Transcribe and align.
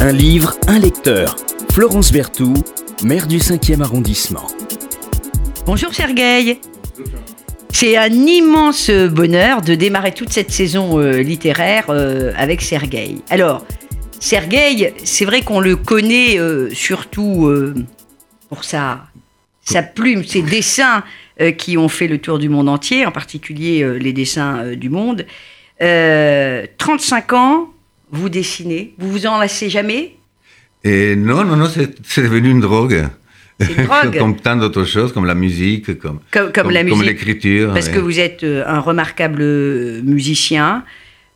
Un 0.00 0.12
livre, 0.12 0.56
un 0.66 0.78
lecteur. 0.78 1.36
Florence 1.72 2.10
Berthoud, 2.10 2.64
maire 3.04 3.26
du 3.26 3.36
5e 3.36 3.82
arrondissement. 3.82 4.46
Bonjour 5.66 5.94
Sergueï. 5.94 6.58
C'est 7.70 7.96
un 7.96 8.10
immense 8.10 8.90
bonheur 8.90 9.60
de 9.60 9.74
démarrer 9.74 10.12
toute 10.12 10.30
cette 10.30 10.50
saison 10.50 10.98
euh, 10.98 11.18
littéraire 11.22 11.84
euh, 11.90 12.32
avec 12.36 12.62
Sergueï. 12.62 13.22
Alors, 13.28 13.66
Sergueï, 14.18 14.94
c'est 15.04 15.26
vrai 15.26 15.42
qu'on 15.42 15.60
le 15.60 15.76
connaît 15.76 16.38
euh, 16.38 16.70
surtout 16.72 17.52
pour 18.48 18.64
sa, 18.64 19.06
plume, 19.94 20.24
ses 20.24 20.42
dessins 20.42 21.04
qui 21.58 21.76
ont 21.76 21.88
fait 21.88 22.08
le 22.08 22.18
tour 22.18 22.38
du 22.38 22.48
monde 22.48 22.68
entier, 22.68 23.04
en 23.04 23.12
particulier 23.12 23.98
les 23.98 24.12
dessins 24.12 24.74
du 24.74 24.88
monde. 24.88 25.26
Euh, 25.82 26.66
35 26.78 27.32
ans, 27.32 27.68
vous 28.10 28.28
dessinez, 28.28 28.94
vous 28.98 29.10
vous 29.10 29.26
en 29.26 29.38
lassez 29.38 29.68
jamais? 29.70 30.16
Et 30.84 31.14
non, 31.16 31.44
non, 31.44 31.56
non, 31.56 31.68
c'est 31.68 32.22
devenu 32.22 32.50
une 32.50 32.60
drogue. 32.60 33.06
C'est 33.60 33.72
une 33.76 33.84
drogue. 33.86 34.18
comme 34.18 34.36
tant 34.36 34.56
d'autres 34.56 34.84
choses, 34.84 35.12
comme 35.12 35.26
la 35.26 35.34
musique, 35.34 35.98
comme, 35.98 36.20
Comme, 36.30 36.70
l'écriture. 36.70 37.72
Parce 37.74 37.86
ouais. 37.88 37.92
que 37.92 37.98
vous 37.98 38.18
êtes 38.18 38.42
euh, 38.44 38.64
un 38.66 38.80
remarquable 38.80 39.42
euh, 39.42 40.00
musicien. 40.02 40.84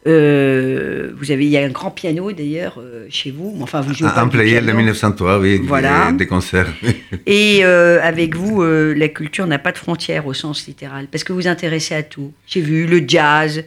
Euh, 0.07 1.13
vous 1.17 1.31
avez, 1.31 1.45
il 1.47 1.51
y 1.51 1.57
a 1.57 1.65
un 1.65 1.71
grand 1.71 1.91
piano 1.91 2.31
d'ailleurs 2.33 2.79
euh, 2.79 3.07
chez 3.09 3.31
vous. 3.31 3.57
Enfin, 3.63 3.81
vous 3.81 3.95
jouez 3.95 4.07
pas 4.09 4.21
Un 4.21 4.25
du 4.27 4.37
player 4.37 4.57
de 4.61 4.65
piano. 4.65 4.77
1903, 4.79 5.39
oui, 5.39 5.61
Voilà. 5.65 6.11
des, 6.13 6.19
des 6.19 6.27
concerts. 6.27 6.69
Et 7.27 7.61
euh, 7.65 8.01
avec 8.03 8.37
vous, 8.37 8.63
la 8.63 9.09
culture 9.09 9.47
n'a 9.47 9.59
pas 9.59 9.73
de 9.73 9.79
frontières 9.79 10.27
au 10.27 10.35
sens 10.35 10.67
littéral, 10.67 11.07
parce 11.11 11.25
que 11.25 11.33
vous 11.33 11.41
vous 11.41 11.49
intéressez 11.49 11.95
à 11.95 12.03
tout. 12.03 12.33
J'ai 12.47 12.61
vu 12.61 12.87
le 12.87 13.03
jazz, 13.07 13.65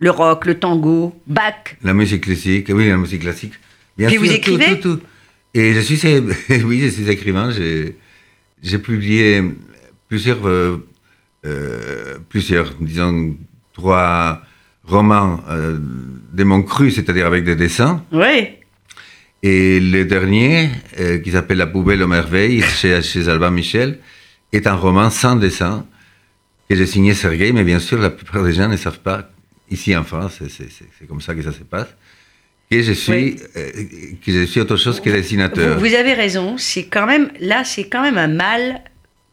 le 0.00 0.10
rock, 0.10 0.46
le 0.46 0.58
tango, 0.58 1.14
Bach. 1.26 1.76
La 1.82 1.94
musique 1.94 2.24
classique, 2.24 2.70
oui, 2.74 2.88
la 2.88 2.96
musique 2.96 3.20
classique. 3.20 3.52
Bien 3.96 4.08
Puis 4.08 4.16
sûr, 4.16 4.26
vous 4.26 4.32
écrivez 4.32 4.80
tout, 4.80 4.96
tout. 4.96 5.02
Et 5.52 5.74
je 5.74 5.80
suis, 5.80 6.00
oui, 6.64 6.80
je 6.80 6.88
suis 6.88 7.08
écrivain. 7.08 7.50
J'ai, 7.50 8.78
publié 8.78 9.42
plusieurs, 10.08 10.48
euh, 10.48 10.88
euh, 11.44 12.18
plusieurs, 12.28 12.74
disons, 12.80 13.36
trois 13.74 14.42
romans 14.84 15.40
euh, 15.50 15.78
de 16.32 16.44
mon 16.44 16.62
cru, 16.62 16.90
c'est-à-dire 16.90 17.26
avec 17.26 17.44
des 17.44 17.54
dessins. 17.54 18.02
Oui. 18.10 18.48
Et 19.42 19.80
le 19.80 20.04
dernier, 20.04 20.70
qui 21.24 21.30
s'appelle 21.30 21.58
La 21.58 21.66
poubelle 21.66 22.02
aux 22.02 22.08
merveilles, 22.08 22.62
chez, 22.80 23.00
chez 23.02 23.28
Alban 23.28 23.50
Michel, 23.50 23.98
est 24.52 24.66
un 24.66 24.74
roman 24.74 25.10
sans 25.10 25.36
dessin 25.36 25.86
que 26.68 26.76
j'ai 26.76 26.86
signé 26.86 27.14
Sergueï, 27.14 27.52
mais 27.52 27.64
bien 27.64 27.80
sûr, 27.80 27.98
la 27.98 28.10
plupart 28.10 28.44
des 28.44 28.52
gens 28.52 28.68
ne 28.68 28.76
savent 28.76 29.00
pas, 29.00 29.30
ici 29.70 29.96
en 29.96 30.04
France, 30.04 30.38
c'est- 30.48 31.06
comme 31.06 31.20
ça 31.20 31.34
que 31.34 31.42
ça 31.42 31.52
se 31.52 31.58
passe, 31.64 31.88
que 32.70 32.80
je 32.82 32.92
suis, 32.92 33.12
Oui. 33.12 33.36
euh, 33.56 33.70
que 34.24 34.32
je 34.32 34.44
suis 34.44 34.60
autre 34.60 34.76
chose 34.76 35.00
que 35.00 35.10
dessinateur. 35.10 35.74
Vous, 35.78 35.86
vous 35.88 35.94
avez 35.94 36.14
raison. 36.14 36.56
C'est 36.58 36.84
quand 36.84 37.06
même 37.06 37.30
là, 37.40 37.64
c'est 37.64 37.84
quand 37.88 38.02
même 38.02 38.18
un 38.18 38.28
mal 38.28 38.80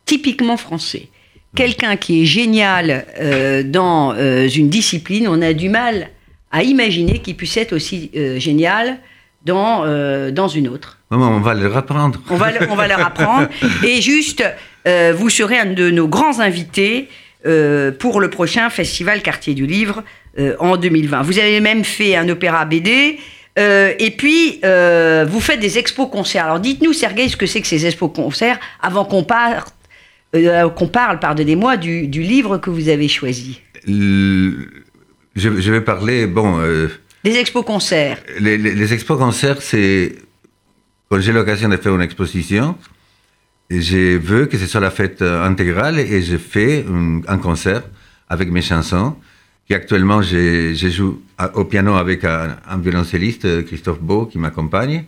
typiquement 0.05 0.57
français. 0.57 1.09
Quelqu'un 1.55 1.95
qui 1.97 2.21
est 2.21 2.25
génial 2.25 3.05
euh, 3.19 3.63
dans 3.63 4.13
euh, 4.13 4.47
une 4.47 4.69
discipline, 4.69 5.27
on 5.27 5.41
a 5.41 5.53
du 5.53 5.69
mal 5.69 6.09
à 6.51 6.63
imaginer 6.63 7.19
qu'il 7.19 7.35
puisse 7.35 7.57
être 7.57 7.73
aussi 7.73 8.11
génial 8.37 8.97
dans 9.45 9.83
euh, 9.85 10.31
dans 10.31 10.47
une 10.47 10.67
autre. 10.67 10.99
On 11.11 11.39
va 11.39 11.53
le 11.53 11.67
reprendre. 11.67 12.21
On 12.29 12.35
va, 12.35 12.51
le- 12.51 12.69
on 12.69 12.75
va 12.75 12.87
leur 12.87 12.99
apprendre. 13.05 13.47
Et 13.83 14.01
juste, 14.01 14.43
euh, 14.87 15.13
vous 15.17 15.29
serez 15.29 15.57
un 15.59 15.65
de 15.73 15.89
nos 15.89 16.07
grands 16.07 16.39
invités 16.39 17.07
euh, 17.45 17.91
pour 17.91 18.19
le 18.19 18.29
prochain 18.29 18.69
Festival 18.69 19.21
Quartier 19.21 19.53
du 19.53 19.65
Livre 19.67 20.03
euh, 20.39 20.55
en 20.59 20.77
2020. 20.77 21.21
Vous 21.21 21.39
avez 21.39 21.59
même 21.59 21.83
fait 21.83 22.15
un 22.15 22.27
opéra 22.29 22.65
BD. 22.65 23.19
euh, 23.59 23.93
et 23.99 24.11
puis, 24.11 24.59
vous 24.61 25.39
faites 25.39 25.59
des 25.59 25.77
expos-concerts. 25.77 26.45
Alors, 26.45 26.59
dites-nous, 26.59 26.93
Sergueï, 26.93 27.29
ce 27.29 27.37
que 27.37 27.45
c'est 27.45 27.61
que 27.61 27.67
ces 27.67 27.85
expos-concerts 27.85 28.59
avant 28.81 29.05
qu'on 29.05 29.23
parte, 29.23 29.73
qu'on 30.33 30.87
parle, 30.87 31.19
pardonnez-moi, 31.19 31.77
du, 31.77 32.07
du 32.07 32.21
livre 32.21 32.57
que 32.57 32.69
vous 32.69 32.89
avez 32.89 33.07
choisi. 33.07 33.61
Le- 33.87 34.67
je, 35.35 35.59
je 35.61 35.71
vais 35.71 35.81
parler, 35.81 36.25
bon, 36.27 36.57
Des 37.23 37.35
expos-concerts. 37.37 38.17
les, 38.39 38.57
les, 38.57 38.73
les 38.75 38.93
expos 38.93 39.17
concerts, 39.17 39.61
c'est 39.61 40.15
quand 41.09 41.19
j'ai 41.21 41.31
l'occasion 41.31 41.69
de 41.69 41.77
faire 41.77 41.95
une 41.95 42.01
exposition, 42.01 42.75
je 43.69 44.17
veux 44.17 44.45
que 44.45 44.57
ce 44.57 44.65
soit 44.65 44.81
la 44.81 44.91
fête 44.91 45.21
euh, 45.21 45.43
intégrale 45.43 45.99
et 45.99 46.21
je 46.21 46.37
fais 46.37 46.85
un, 46.89 47.21
un 47.27 47.37
concert 47.37 47.83
avec 48.29 48.49
mes 48.49 48.61
chansons. 48.61 49.15
Qui 49.67 49.73
actuellement, 49.73 50.21
je, 50.21 50.73
je 50.73 50.87
joue 50.87 51.21
au 51.53 51.65
piano 51.65 51.95
avec 51.95 52.23
un, 52.23 52.55
un 52.69 52.77
violoncelliste, 52.77 53.43
euh, 53.43 53.63
Christophe 53.63 53.99
Beau, 53.99 54.25
qui 54.25 54.37
m'accompagne. 54.37 55.03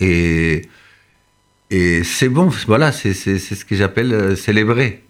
Et, 0.00 0.62
et 1.70 2.02
c'est 2.02 2.28
bon, 2.28 2.50
voilà, 2.66 2.90
c'est 2.90 3.14
ce 3.14 3.64
que 3.64 3.76
j'appelle 3.76 4.12
euh, 4.12 4.34
célébrer. 4.34 5.04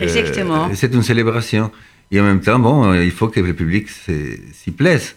Euh, 0.00 0.02
Exactement. 0.02 0.70
c'est 0.74 0.92
une 0.92 1.02
célébration. 1.04 1.70
Et 2.10 2.20
en 2.20 2.24
même 2.24 2.40
temps, 2.40 2.58
bon, 2.58 2.92
euh, 2.92 3.04
il 3.04 3.12
faut 3.12 3.28
que 3.28 3.38
le 3.38 3.54
public 3.54 3.88
s'y 3.88 4.40
s'y 4.52 4.70
plaise. 4.72 5.14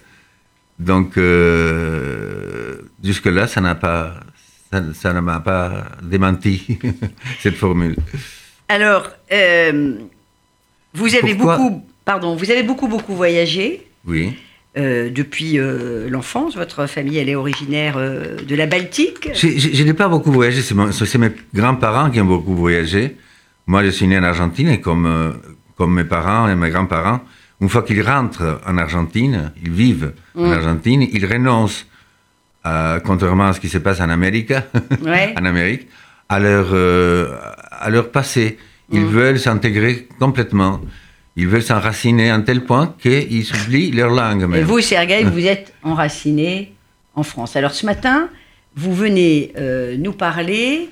Donc, 0.77 1.17
euh, 1.17 2.77
jusque-là, 3.03 3.47
ça 3.47 3.59
n'a 3.59 3.73
pas, 3.75 4.19
ça, 4.71 4.83
ça 4.93 5.13
ne 5.13 5.19
m'a 5.19 5.39
pas 5.39 5.85
démenti, 6.03 6.77
cette 7.39 7.55
formule. 7.55 7.95
Alors, 8.67 9.09
euh, 9.31 9.95
vous 10.93 11.15
avez 11.15 11.35
Pourquoi 11.35 11.57
beaucoup, 11.57 11.85
pardon, 12.05 12.35
vous 12.35 12.49
avez 12.51 12.63
beaucoup, 12.63 12.87
beaucoup 12.87 13.15
voyagé. 13.15 13.85
Oui. 14.05 14.33
euh, 14.77 15.09
depuis 15.09 15.59
euh, 15.59 16.07
l'enfance. 16.09 16.55
Votre 16.55 16.85
famille, 16.87 17.17
elle 17.17 17.27
est 17.29 17.35
originaire 17.35 17.97
de 17.97 18.55
la 18.55 18.65
Baltique. 18.67 19.29
Je, 19.33 19.47
je- 19.57 19.73
je 19.73 19.83
n'ai 19.83 19.93
pas 19.95 20.07
beaucoup 20.07 20.31
voyagé, 20.31 20.61
c'est 20.61 20.75
mon- 20.75 20.91
c'est 20.91 21.17
mes 21.17 21.31
grands-parents 21.53 22.09
qui 22.11 22.21
ont 22.21 22.25
beaucoup 22.25 22.55
voyagé. 22.55 23.17
Moi, 23.67 23.83
je 23.83 23.89
suis 23.89 24.07
né 24.07 24.17
en 24.17 24.23
Argentine 24.23 24.69
et 24.69 24.79
comme, 24.79 25.33
comme 25.75 25.95
mes 25.95 26.03
parents 26.05 26.47
et 26.49 26.55
mes 26.55 26.69
grands-parents, 26.69 27.19
une 27.61 27.67
fois 27.67 27.81
qu'ils 27.83 28.01
rentrent 28.03 28.61
en 28.65 28.77
Argentine, 28.77 29.51
ils 29.61 29.71
vivent 29.71 30.13
en 30.35 30.49
Argentine, 30.51 31.01
ils 31.11 31.25
renoncent, 31.25 31.85
à, 32.63 32.99
contrairement 33.05 33.47
à 33.47 33.53
ce 33.53 33.59
qui 33.59 33.69
se 33.69 33.77
passe 33.77 34.01
en 34.01 34.09
Amérique, 34.09 34.53
Ouais. 35.01 35.33
en 35.39 35.45
Amérique, 35.45 35.87
à 36.27 36.39
leur, 36.39 36.67
euh, 36.73 37.35
à 37.71 37.89
leur 37.89 38.11
passé. 38.11 38.57
Ils 38.91 39.05
veulent 39.05 39.39
s'intégrer 39.39 40.07
complètement. 40.19 40.81
Ils 41.35 41.47
veulent 41.47 41.63
s'enraciner 41.63 42.31
à 42.31 42.35
un 42.35 42.41
tel 42.41 42.65
point 42.65 42.95
qu'ils 42.99 43.45
oublient 43.53 43.91
leur 43.91 44.09
langue. 44.09 44.41
Et 44.43 44.47
même. 44.47 44.63
vous, 44.65 44.81
Sergueï, 44.81 45.23
vous 45.31 45.45
êtes 45.45 45.73
enraciné 45.83 46.73
en 47.15 47.23
France. 47.23 47.55
Alors 47.55 47.71
ce 47.73 47.85
matin, 47.85 48.29
vous 48.75 48.93
venez 48.93 49.51
euh, 49.57 49.95
nous 49.97 50.11
parler 50.13 50.89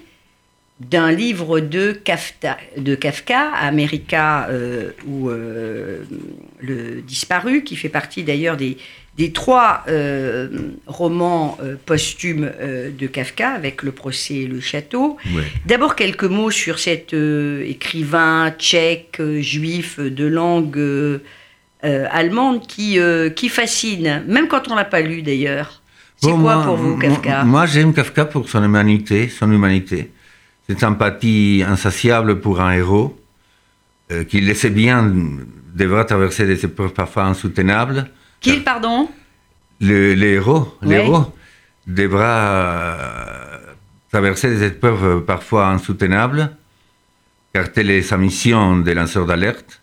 d'un 0.80 1.12
livre 1.12 1.60
de 1.60 1.92
Kafka, 1.92 2.58
de 2.78 2.94
Kafka 2.94 3.50
America 3.54 4.48
euh, 4.50 4.92
ou 5.08 5.30
euh, 5.30 6.04
le 6.62 7.02
disparu, 7.02 7.64
qui 7.64 7.76
fait 7.76 7.90
partie 7.90 8.22
d'ailleurs 8.24 8.58
des, 8.58 8.78
des 9.18 9.32
trois 9.32 9.84
euh, 9.88 10.48
romans 10.86 11.58
posthumes 11.88 12.52
de 13.00 13.08
Kafka, 13.08 13.50
avec 13.54 13.82
le 13.82 13.92
procès 13.92 14.36
et 14.36 14.46
le 14.48 14.60
château. 14.60 15.18
Ouais. 15.36 15.44
D'abord 15.66 15.96
quelques 15.96 16.26
mots 16.26 16.52
sur 16.52 16.78
cet 16.78 17.12
écrivain 17.14 18.52
tchèque, 18.58 19.20
juif 19.40 20.00
de 20.00 20.26
langue 20.28 21.20
allemande 21.82 22.68
qui, 22.68 23.00
qui 23.36 23.50
fascine, 23.50 24.24
même 24.28 24.48
quand 24.48 24.70
on 24.70 24.76
l'a 24.76 24.86
pas 24.86 25.02
lu 25.02 25.24
d'ailleurs. 25.24 25.82
C'est 26.18 26.30
Bon, 26.32 26.42
quoi 26.42 26.56
moi- 26.56 26.66
pour 26.66 26.76
vous, 26.76 26.90
moi- 26.96 27.00
Kafka? 27.02 27.44
Moi, 27.44 27.66
j'aime 27.68 27.94
Kafka 27.94 28.26
pour 28.26 28.50
son 28.50 28.64
humanité, 28.64 29.30
son 29.30 29.52
humanité. 29.52 30.10
Cette 30.70 30.84
empathie 30.84 31.64
insatiable 31.66 32.42
pour 32.42 32.60
un 32.60 32.74
héros 32.74 33.18
euh, 34.12 34.24
qui 34.26 34.42
le 34.42 34.54
sait 34.54 34.70
bien 34.70 35.14
devra 35.74 36.04
traverser 36.04 36.46
des 36.46 36.66
épreuves 36.66 36.94
parfois 36.94 37.24
insoutenables. 37.24 38.10
Qui, 38.42 38.58
pardon? 38.58 39.10
Le, 39.80 40.14
le 40.16 40.26
héros, 40.26 40.78
devra 41.86 42.26
euh, 42.26 43.58
traverser 44.12 44.50
des 44.50 44.64
épreuves 44.66 45.06
euh, 45.06 45.20
parfois 45.22 45.68
insoutenables, 45.68 46.52
car 47.54 47.72
telle 47.72 47.92
est 47.92 48.02
sa 48.02 48.18
mission 48.18 48.78
de 48.78 48.92
lanceur 48.92 49.26
d'alerte. 49.26 49.82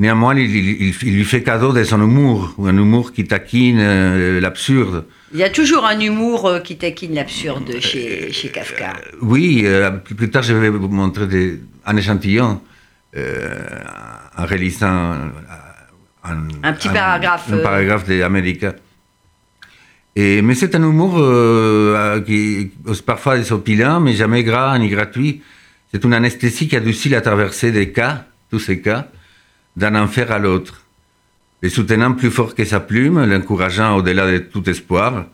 Néanmoins, 0.00 0.34
il, 0.34 0.50
il- 0.60 0.82
il- 0.88 0.94
il 1.08 1.14
lui 1.18 1.24
fait 1.32 1.42
cadeau 1.42 1.72
de 1.74 1.84
son 1.84 2.00
humour, 2.00 2.54
un 2.72 2.76
humour 2.84 3.12
qui 3.12 3.24
taquine 3.26 3.78
euh, 3.80 4.40
l'absurde. 4.40 5.04
Il 5.34 5.38
y 5.38 5.42
a 5.44 5.50
toujours 5.50 5.84
un 5.84 6.00
humour 6.00 6.46
euh, 6.46 6.60
qui 6.60 6.76
taquine 6.84 7.14
l'absurde 7.14 7.70
chez, 7.80 8.32
chez 8.32 8.48
Kafka. 8.48 8.94
Oui, 9.20 9.62
euh, 9.66 9.90
plus, 9.90 10.14
plus 10.14 10.30
tard, 10.30 10.42
je 10.42 10.54
vais 10.54 10.70
vous 10.70 10.88
montrer 10.88 11.26
des, 11.26 11.60
un 11.84 11.96
échantillon 11.98 12.60
en 14.40 14.46
relisant 14.46 15.12
euh, 15.12 15.28
un, 16.24 16.38
Un 16.62 16.72
petit 16.72 16.88
paragraphe, 16.88 17.46
Un, 17.52 17.58
euh. 17.58 17.62
paragraphe 17.62 18.08
d'Amérique. 18.08 18.64
Et, 20.16 20.40
mais 20.42 20.54
c'est 20.54 20.74
un 20.74 20.82
humour 20.82 21.12
qui 22.24 22.36
est 22.86 23.02
parfois 23.02 23.36
désopilant, 23.36 24.00
mais 24.00 24.14
jamais 24.14 24.42
gras 24.44 24.78
ni 24.78 24.88
gratuit. 24.88 25.42
C'est 25.92 26.02
une 26.04 26.14
anesthésie 26.14 26.68
qui 26.68 26.76
adoucit 26.76 27.10
la 27.10 27.20
traversée 27.20 27.70
des 27.70 27.90
cas, 27.92 28.24
tous 28.50 28.58
ces 28.60 28.80
cas, 28.80 29.08
d'un 29.80 29.94
enfer 29.96 30.30
à 30.30 30.38
l'autre. 30.38 30.84
Les 31.62 31.70
soutenant 31.70 32.12
plus 32.12 32.30
fort 32.30 32.54
que 32.54 32.64
sa 32.64 32.80
plume, 32.80 33.24
l'encourageant 33.24 33.96
au-delà 33.96 34.30
de 34.30 34.38
tout 34.38 34.68
espoir, 34.68 35.26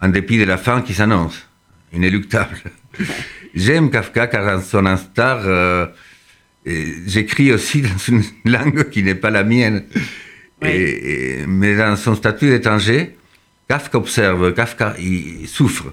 en 0.00 0.08
dépit 0.08 0.38
de 0.38 0.44
la 0.44 0.56
fin 0.56 0.80
qui 0.80 0.94
s'annonce, 0.94 1.46
inéluctable. 1.92 2.56
J'aime 3.54 3.90
Kafka 3.90 4.28
car 4.28 4.46
dans 4.46 4.62
son 4.62 4.86
instar, 4.86 5.40
euh, 5.44 5.86
j'écris 6.64 7.52
aussi 7.52 7.82
dans 7.88 7.98
une 8.08 8.22
langue 8.44 8.88
qui 8.90 9.02
n'est 9.02 9.14
pas 9.16 9.30
la 9.30 9.42
mienne. 9.44 9.84
Oui. 10.62 10.68
Et- 10.68 11.40
et- 11.42 11.46
mais 11.46 11.74
dans 11.76 11.96
son 11.96 12.14
statut 12.14 12.48
d'étranger, 12.48 13.16
Kafka 13.68 13.98
observe, 13.98 14.54
Kafka 14.54 14.94
il 15.00 15.48
souffre. 15.48 15.92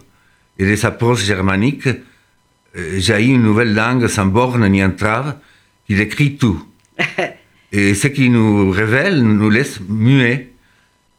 Et 0.60 0.66
de 0.70 0.76
sa 0.76 0.92
prose 0.92 1.24
germanique 1.24 1.88
euh, 1.88 3.00
jaillit 3.00 3.34
une 3.34 3.44
nouvelle 3.44 3.74
langue 3.74 4.08
sans 4.08 4.26
borne 4.28 4.68
ni 4.70 4.84
entrave 4.84 5.36
qui 5.88 5.96
décrit 5.96 6.36
tout. 6.38 6.64
Et 7.72 7.94
ce 7.94 8.08
qui 8.08 8.30
nous 8.30 8.72
révèle 8.72 9.22
nous 9.22 9.50
laisse 9.50 9.80
muets. 9.88 10.50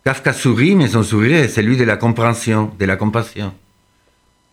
Kafka 0.05 0.33
sourit, 0.33 0.75
mais 0.75 0.89
son 0.89 1.03
sourire 1.03 1.45
est 1.45 1.49
celui 1.49 1.77
de 1.77 1.85
la 1.85 1.99
compréhension, 1.99 2.73
de 2.79 2.85
la 2.87 2.97
compassion. 2.97 3.53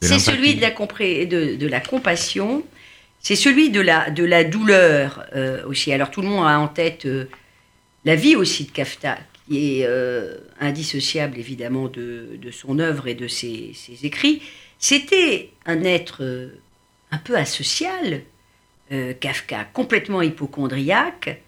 C'est 0.01 0.19
celui 0.19 0.56
de 0.56 0.62
la, 0.62 0.71
de, 0.71 1.56
de 1.56 1.68
la 1.68 1.80
compassion, 1.80 2.63
c'est 3.21 3.38
celui 3.38 3.69
de 3.69 3.80
la, 3.80 4.09
de 4.09 4.25
la 4.25 4.44
douleur 4.44 5.25
euh, 5.36 5.65
aussi. 5.65 5.94
Alors 5.94 6.12
tout 6.12 6.21
le 6.21 6.27
monde 6.27 6.45
a 6.45 6.59
en 6.59 6.68
tête 6.68 7.06
euh, 7.06 7.30
la 8.03 8.15
vie 8.15 8.36
aussi 8.36 8.65
de 8.65 8.71
Kafka, 8.71 9.18
qui 9.47 9.80
est 9.80 9.86
euh, 9.88 10.36
indissociable 10.59 11.39
évidemment 11.39 11.88
de, 11.88 12.38
de 12.39 12.51
son 12.51 12.77
œuvre 12.80 13.07
et 13.07 13.15
de 13.15 13.27
ses, 13.27 13.71
ses 13.74 14.06
écrits. 14.06 14.42
C'était 14.77 15.51
un 15.65 15.83
être 15.86 16.51
un 17.12 17.18
peu 17.18 17.38
asocial, 17.38 18.21
Kafka, 19.21 19.63
complètement 19.74 20.21
hypochondriaque. 20.21 21.42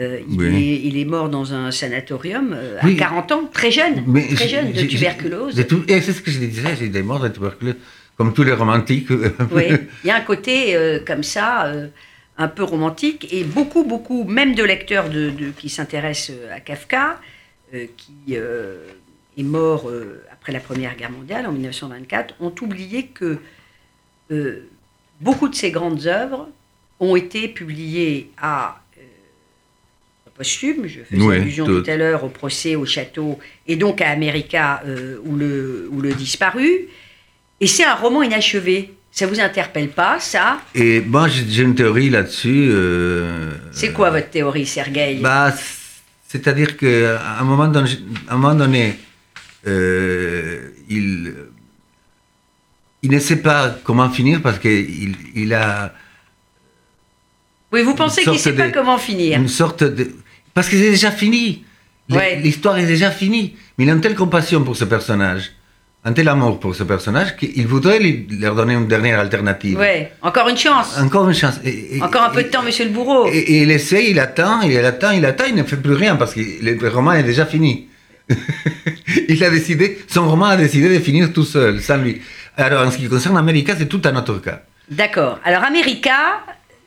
Euh, 0.00 0.20
il, 0.28 0.38
Oui. 0.40 0.46
est, 0.72 0.80
il 0.86 0.96
est 0.96 1.04
mort 1.04 1.28
dans 1.28 1.52
un 1.54 1.72
sanatorium 1.72 2.52
euh, 2.56 2.78
Oui. 2.84 2.94
à 2.94 2.98
40 3.00 3.32
ans, 3.32 3.50
très 3.52 3.72
jeune, 3.72 4.04
Mais 4.06 4.28
très 4.28 4.46
jeune, 4.48 4.70
de 4.72 4.82
tuberculose. 4.82 5.66
tout- 5.68 5.82
et 5.88 6.00
c'est 6.00 6.12
ce 6.12 6.22
que 6.22 6.30
je 6.30 6.38
disais, 6.38 6.76
j'ai 6.78 6.88
des 6.88 7.02
morts 7.02 7.18
de 7.20 7.28
tuberculose, 7.28 7.74
comme 8.16 8.32
tous 8.32 8.44
les 8.44 8.52
romantiques. 8.52 9.08
Oui, 9.50 9.64
il 10.04 10.06
y 10.06 10.10
a 10.10 10.16
un 10.16 10.20
côté 10.20 10.76
euh, 10.76 11.00
comme 11.04 11.24
ça, 11.24 11.72
un 12.36 12.48
peu 12.48 12.62
romantique, 12.62 13.26
et 13.32 13.42
beaucoup, 13.42 13.82
beaucoup, 13.82 14.22
même 14.22 14.54
de 14.54 14.62
lecteurs 14.62 15.08
de, 15.10 15.30
de- 15.30 15.50
qui 15.50 15.68
s'intéressent 15.68 16.36
à 16.54 16.60
Kafka, 16.60 17.20
qui 17.72 18.34
est 18.34 19.42
mort 19.42 19.90
après 20.32 20.52
la 20.52 20.60
Première 20.60 20.94
Guerre 20.96 21.10
mondiale, 21.10 21.44
en 21.46 21.52
1924, 21.52 22.34
ont 22.40 22.54
oublié 22.62 23.06
que 23.08 23.38
beaucoup 25.20 25.48
de 25.48 25.54
ses 25.56 25.72
grandes 25.72 26.06
œuvres 26.06 26.48
ont 27.00 27.16
été 27.16 27.48
publiées 27.48 28.30
à 28.40 28.80
posthume, 30.38 30.86
je 30.86 31.00
faisais 31.08 31.20
Oui, 31.22 31.36
allusion 31.36 31.66
tout. 31.66 31.80
tout 31.82 31.90
à 31.90 31.96
l'heure 31.96 32.22
au 32.24 32.28
procès 32.28 32.76
au 32.76 32.86
château, 32.86 33.38
et 33.66 33.76
donc 33.76 34.00
à 34.00 34.08
America, 34.10 34.80
euh, 34.86 35.18
où, 35.24 35.34
le, 35.36 35.88
où 35.90 36.00
le 36.00 36.12
disparu. 36.14 36.70
Et 37.60 37.66
c'est 37.66 37.84
un 37.84 37.94
roman 37.94 38.22
inachevé. 38.22 38.94
Ça 39.10 39.26
vous 39.26 39.40
interpelle 39.40 39.88
pas, 39.88 40.20
ça? 40.20 40.60
Et 40.76 41.00
moi, 41.00 41.26
j'ai 41.28 41.44
j'ai 41.48 41.62
une 41.64 41.74
théorie 41.74 42.08
là-dessus. 42.08 42.68
euh, 42.70 43.50
C'est 43.72 43.92
quoi 43.92 44.10
votre 44.10 44.30
théorie, 44.30 44.64
Sergueï? 44.66 45.16
Bah, 45.20 45.52
C'est-à-dire 46.28 46.76
qu'à 46.76 47.20
un 47.40 47.44
moment 47.44 47.66
donné, 47.68 47.90
à 48.28 48.34
un 48.34 48.36
moment 48.36 48.54
donné 48.54 48.96
euh, 49.66 50.70
il, 50.88 51.34
il 53.02 53.10
ne 53.10 53.18
sait 53.18 53.42
pas 53.50 53.76
comment 53.82 54.08
finir 54.18 54.40
parce 54.40 54.58
qu'il 54.60 55.16
il 55.34 55.52
a 55.54 55.92
Oui, 57.72 57.82
vous 57.82 57.94
pensez 57.94 58.22
qu'il 58.22 58.32
ne 58.32 58.38
sait 58.38 58.52
pas 58.54 58.70
comment 58.70 58.98
finir? 58.98 59.38
une 59.38 59.48
sorte 59.48 59.82
de... 59.84 60.04
Parce 60.58 60.68
que 60.70 60.76
c'est 60.76 60.90
déjà 60.90 61.12
fini. 61.12 61.62
Ouais. 62.10 62.40
L'histoire 62.42 62.76
est 62.78 62.86
déjà 62.86 63.12
finie. 63.12 63.54
Mais 63.76 63.84
il 63.84 63.90
a 63.90 63.92
une 63.92 64.00
telle 64.00 64.16
compassion 64.16 64.64
pour 64.64 64.76
ce 64.76 64.84
personnage, 64.84 65.52
un 66.04 66.12
tel 66.12 66.26
amour 66.28 66.58
pour 66.58 66.74
ce 66.74 66.82
personnage, 66.82 67.36
qu'il 67.36 67.64
voudrait 67.68 68.00
lui, 68.00 68.26
leur 68.40 68.56
donner 68.56 68.74
une 68.74 68.88
dernière 68.88 69.20
alternative. 69.20 69.78
Ouais, 69.78 70.10
encore 70.20 70.48
une 70.48 70.56
chance. 70.56 70.98
Encore 70.98 71.28
une 71.28 71.34
chance. 71.42 71.60
Et- 71.64 71.98
et- 71.98 72.02
Encore 72.02 72.22
un 72.24 72.30
peu 72.30 72.40
et- 72.40 72.42
de 72.42 72.48
temps, 72.48 72.64
monsieur 72.64 72.86
le 72.86 72.90
bourreau. 72.90 73.28
Et, 73.28 73.38
et 73.38 73.62
il 73.62 73.70
essaie, 73.70 74.10
il 74.10 74.18
attend, 74.18 74.62
il 74.62 74.76
attend, 74.84 75.12
il 75.12 75.24
attend, 75.24 75.44
il 75.46 75.54
ne 75.54 75.62
fait 75.62 75.76
plus 75.76 75.92
rien 75.94 76.16
parce 76.16 76.34
que 76.34 76.40
le 76.40 76.88
roman 76.88 77.12
est 77.12 77.22
déjà 77.22 77.46
fini. 77.46 77.86
il 79.28 79.44
a 79.44 79.50
décidé, 79.50 79.98
son 80.08 80.28
roman 80.28 80.46
a 80.46 80.56
décidé 80.56 80.88
de 80.88 80.98
finir 80.98 81.32
tout 81.32 81.44
seul, 81.44 81.80
sans 81.80 81.98
lui. 81.98 82.20
Alors, 82.56 82.84
en 82.84 82.90
ce 82.90 82.96
qui 82.98 83.06
concerne 83.08 83.36
America, 83.36 83.74
c'est 83.78 83.86
tout 83.86 84.02
un 84.06 84.16
autre 84.16 84.38
cas. 84.38 84.62
D'accord. 84.90 85.38
Alors, 85.44 85.62
America, 85.62 86.40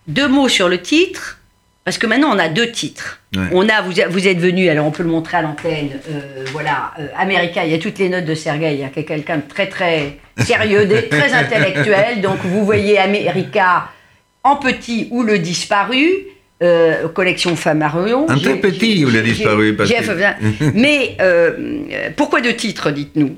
deux 0.10 0.28
mots 0.28 0.50
sur 0.50 0.68
le 0.68 0.82
titre, 0.82 1.38
parce 1.83 1.98
que 1.98 2.06
maintenant 2.07 2.30
on 2.36 2.39
a 2.39 2.48
deux 2.50 2.72
titres. 2.72 3.19
Ouais. 3.36 3.42
On 3.51 3.68
a, 3.69 3.81
vous, 3.81 3.94
vous 4.10 4.28
êtes 4.28 4.38
venu, 4.39 4.69
alors 4.69 4.86
on 4.86 4.92
peut 4.92 5.04
le 5.04 5.10
montrer 5.10 5.38
à 5.38 5.42
l'antenne, 5.42 5.89
euh, 6.10 6.44
voilà, 6.51 6.92
euh, 7.00 7.07
America, 7.18 7.66
il 7.66 7.72
y 7.72 7.74
a 7.75 7.80
toutes 7.80 7.98
les 8.00 8.10
notes 8.10 8.25
de 8.25 8.36
Sergueï, 8.36 8.75
il 8.75 8.80
y 8.81 8.83
a 8.83 8.89
quelqu'un 8.89 9.38
de 9.38 9.44
très 9.48 9.68
très 9.68 10.18
sérieux, 10.38 10.88
très 11.10 11.33
intellectuel, 11.33 12.22
donc 12.22 12.38
vous 12.44 12.66
voyez 12.66 13.00
America 13.00 13.89
en 14.44 14.56
petit 14.57 15.07
ou 15.12 15.24
le 15.24 15.39
disparu, 15.39 16.10
euh, 16.63 17.07
collection 17.10 17.56
Famarion. 17.56 18.30
Un 18.30 18.38
très 18.38 18.56
petit 18.57 19.04
ou 19.06 19.10
le 19.10 19.22
disparu, 19.22 19.75
parce 19.75 19.89
que- 19.89 20.72
Mais 20.75 21.16
euh, 21.22 21.51
euh, 21.92 22.10
pourquoi 22.16 22.42
deux 22.42 22.56
titres, 22.56 22.92
dites-nous? 22.92 23.38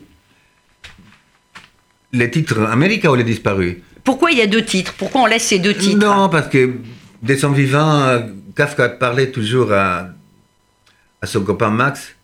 Les 2.11 2.29
titres 2.29 2.61
America 2.69 3.11
ou 3.11 3.15
les 3.15 3.23
disparus? 3.23 3.77
Pourquoi 4.03 4.31
il 4.31 4.37
y 4.37 4.41
a 4.41 4.47
deux 4.47 4.63
titres? 4.63 4.93
Pourquoi 4.97 5.21
on 5.21 5.25
laisse 5.25 5.43
ces 5.43 5.59
deux 5.59 5.73
titres? 5.73 6.05
Non, 6.05 6.29
parce 6.29 6.47
que 6.47 6.75
dès 7.23 7.37
son 7.37 7.51
vivant, 7.51 8.01
euh, 8.03 8.19
Kafka 8.55 8.89
parlait 8.89 9.31
toujours 9.31 9.71
à, 9.73 10.07
à 11.21 11.25
son 11.25 11.41
copain 11.43 11.69
Max 11.71 12.15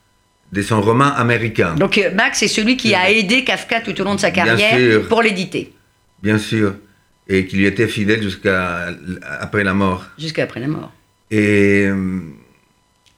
de 0.52 0.62
son 0.62 0.82
roman 0.82 1.12
américain. 1.16 1.76
Donc 1.76 1.98
euh, 1.98 2.12
Max 2.14 2.44
est 2.44 2.48
celui 2.48 2.76
qui 2.78 2.94
a 2.94 3.10
aidé 3.12 3.44
Kafka 3.44 3.82
tout 3.82 4.00
au 4.00 4.04
long 4.04 4.16
de 4.16 4.20
sa 4.20 4.32
carrière 4.32 4.78
sûr. 4.78 5.08
pour 5.08 5.22
l'éditer, 5.22 5.74
Bien 6.22 6.38
sûr. 6.38 6.74
Et 7.32 7.46
qui 7.46 7.58
lui 7.58 7.66
était 7.68 7.88
fidèle 7.88 8.22
jusqu'à 8.24 8.88
après 9.40 9.64
la 9.64 9.74
mort. 9.74 10.04
jusqu'à 10.18 10.44
après 10.44 10.60
la 10.60 10.68
mort. 10.68 10.92
Et 11.32 11.86
euh, 11.88 12.20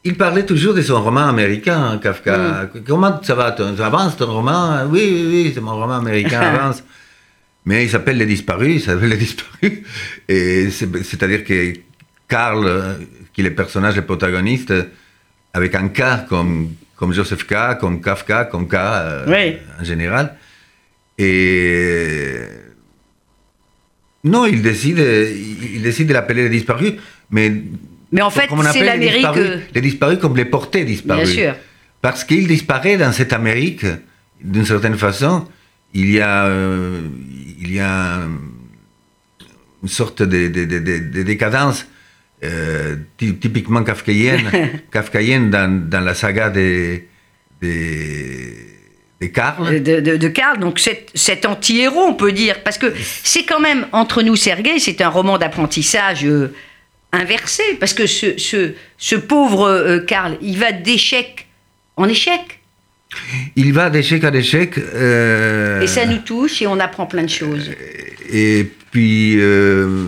il 0.04 0.18
parlait 0.18 0.46
toujours 0.46 0.74
de 0.74 0.82
son 0.82 1.02
roman 1.02 1.28
américain, 1.30 1.98
Kafka. 2.04 2.70
Comment 2.86 3.22
ça 3.24 3.36
va 3.36 3.52
ton- 3.54 3.76
Ça 3.78 3.86
avance 3.88 4.18
ton 4.18 4.26
roman? 4.34 4.84
Oui, 4.90 5.00
oui, 5.14 5.26
oui, 5.46 5.52
c'est 5.56 5.62
mon 5.62 5.76
roman 5.80 5.96
américain, 6.00 6.42
avance. 6.54 6.84
Mais 7.66 7.84
il 7.86 7.90
s'appelle 7.90 8.18
Les 8.18 8.26
Disparus, 8.26 8.76
il 8.76 8.82
s'appelle 8.82 9.10
Les 9.10 9.18
Disparus. 9.18 9.80
Et 10.28 10.70
c'est- 10.72 11.04
c'est-à-dire 11.04 11.44
que 11.44 11.74
Karl, 12.28 12.98
qui 13.34 13.42
est 13.42 13.44
le 13.44 13.54
personnage, 13.54 13.96
le 13.96 14.02
protagoniste, 14.06 14.74
avec 15.54 15.76
un 15.76 15.90
K 15.90 16.26
comme, 16.28 16.74
comme 16.96 17.14
Joseph 17.14 17.46
K, 17.46 17.78
comme 17.80 18.02
Kafka, 18.02 18.46
comme 18.46 18.68
K 18.68 18.74
euh, 18.76 19.26
Oui. 19.28 19.58
en 19.80 19.84
général. 19.84 20.36
Et 21.18 22.38
non, 24.24 24.46
il 24.46 24.62
décide, 24.62 25.00
il 25.00 25.82
décide 25.82 26.08
de 26.08 26.14
l'appeler 26.14 26.44
Les 26.44 26.50
Disparus, 26.50 26.94
mais 27.32 27.52
Mais 28.12 28.22
en 28.22 28.30
fait, 28.30 28.48
c'est 28.72 28.80
les 28.80 28.86
l'Amérique. 28.86 29.14
disparus, 29.16 29.46
euh, 29.46 29.58
les 29.76 29.82
disparus 29.82 30.20
comme 30.20 30.36
les 30.38 30.46
portés 30.46 30.84
disparus. 30.86 31.26
Bien 31.34 31.44
sûr. 31.54 31.56
Parce 32.02 32.24
qu'il 32.24 32.48
disparaît 32.48 32.98
dans 32.98 33.12
cette 33.12 33.34
Amérique, 33.34 33.86
d'une 34.44 34.66
certaine 34.66 34.98
façon, 34.98 35.48
il 35.94 36.12
y 36.12 36.20
a, 36.20 36.46
euh, 36.48 37.02
il 37.62 37.74
y 37.74 37.80
a 37.80 38.22
une 39.84 39.90
sorte 39.90 40.22
de, 40.24 40.48
de- 40.48 40.66
de- 40.66 40.80
de- 40.80 40.98
de 41.00 41.24
décadence 41.24 41.86
euh, 42.44 42.96
ty- 43.18 43.36
typiquement 43.36 43.84
kafkaïenne, 43.84 44.50
kafkaïenne 44.92 45.50
dans, 45.52 45.88
dans 45.90 46.00
la 46.02 46.14
saga 46.16 46.50
des, 46.50 47.08
des, 47.62 48.56
des 49.20 49.32
Karl. 49.32 49.82
de, 49.84 50.28
Karl, 50.30 50.60
donc 50.60 50.80
cet, 50.80 51.12
cet 51.14 51.46
anti-héros, 51.46 52.02
on 52.08 52.16
peut 52.16 52.32
dire, 52.32 52.64
parce 52.64 52.78
que 52.80 52.92
c'est 53.24 53.44
quand 53.44 53.60
même, 53.60 53.86
entre 53.92 54.24
nous, 54.24 54.36
Sergueï, 54.36 54.80
c'est 54.80 55.02
un 55.02 55.10
roman 55.10 55.38
d'apprentissage 55.38 56.26
euh, 56.26 56.52
inversé, 57.12 57.64
parce 57.80 57.94
que 57.94 58.08
ce, 58.08 58.38
ce, 58.40 58.74
ce 58.98 59.16
pauvre 59.16 59.68
euh, 59.68 60.00
Karl, 60.00 60.38
il 60.42 60.58
va 60.58 60.72
d'échec 60.72 61.48
en 61.98 62.08
échec, 62.08 62.61
Il 63.56 63.74
va 63.74 63.90
d'échec 63.90 64.24
à 64.24 64.32
d'échec. 64.32 64.78
euh, 64.78 65.82
et 65.82 65.88
ça 65.88 66.06
nous 66.06 66.20
touche, 66.20 66.62
et 66.62 66.68
on 66.68 66.80
apprend 66.80 67.06
plein 67.06 67.24
de 67.24 67.30
choses. 67.30 67.70
Et 68.32 68.66
puis, 68.92 69.36
euh, 69.40 70.08